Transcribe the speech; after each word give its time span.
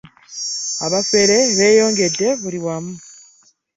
abafeere 0.85 1.37
bbeyongedde 1.51 2.27
buli 2.41 2.59
wamu 2.65 2.93